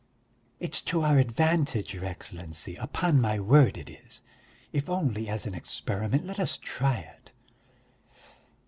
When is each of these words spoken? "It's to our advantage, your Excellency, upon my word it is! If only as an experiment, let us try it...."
"It's 0.59 0.81
to 0.89 1.03
our 1.03 1.19
advantage, 1.19 1.93
your 1.93 2.05
Excellency, 2.05 2.75
upon 2.75 3.21
my 3.21 3.39
word 3.39 3.77
it 3.77 3.87
is! 3.87 4.23
If 4.73 4.89
only 4.89 5.29
as 5.29 5.45
an 5.45 5.53
experiment, 5.53 6.25
let 6.25 6.39
us 6.39 6.57
try 6.57 6.97
it...." 7.01 7.31